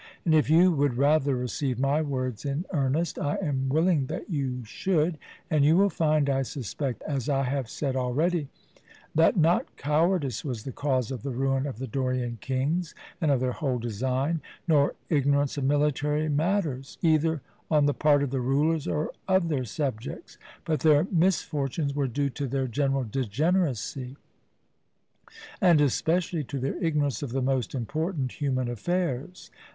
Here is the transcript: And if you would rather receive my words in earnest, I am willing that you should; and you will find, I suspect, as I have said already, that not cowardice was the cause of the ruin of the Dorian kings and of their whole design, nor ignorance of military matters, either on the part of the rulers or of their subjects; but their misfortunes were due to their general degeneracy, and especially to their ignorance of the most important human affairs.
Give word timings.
And 0.25 0.33
if 0.33 0.49
you 0.49 0.71
would 0.71 0.97
rather 0.97 1.35
receive 1.35 1.77
my 1.77 2.01
words 2.01 2.43
in 2.43 2.65
earnest, 2.73 3.19
I 3.19 3.35
am 3.35 3.69
willing 3.69 4.07
that 4.07 4.31
you 4.31 4.63
should; 4.63 5.19
and 5.47 5.63
you 5.63 5.77
will 5.77 5.91
find, 5.91 6.27
I 6.27 6.41
suspect, 6.41 7.03
as 7.03 7.29
I 7.29 7.43
have 7.43 7.69
said 7.69 7.95
already, 7.95 8.47
that 9.13 9.37
not 9.37 9.77
cowardice 9.77 10.43
was 10.43 10.63
the 10.63 10.71
cause 10.71 11.11
of 11.11 11.21
the 11.21 11.29
ruin 11.29 11.67
of 11.67 11.77
the 11.77 11.85
Dorian 11.85 12.39
kings 12.41 12.95
and 13.21 13.29
of 13.29 13.41
their 13.41 13.51
whole 13.51 13.77
design, 13.77 14.41
nor 14.67 14.95
ignorance 15.07 15.55
of 15.55 15.65
military 15.65 16.27
matters, 16.29 16.97
either 17.03 17.43
on 17.69 17.85
the 17.85 17.93
part 17.93 18.23
of 18.23 18.31
the 18.31 18.41
rulers 18.41 18.87
or 18.87 19.11
of 19.27 19.49
their 19.49 19.65
subjects; 19.65 20.39
but 20.65 20.79
their 20.79 21.05
misfortunes 21.11 21.93
were 21.93 22.07
due 22.07 22.31
to 22.31 22.47
their 22.47 22.65
general 22.65 23.03
degeneracy, 23.03 24.17
and 25.61 25.79
especially 25.79 26.43
to 26.43 26.57
their 26.57 26.83
ignorance 26.83 27.21
of 27.21 27.33
the 27.33 27.41
most 27.43 27.75
important 27.75 28.31
human 28.31 28.67
affairs. 28.67 29.51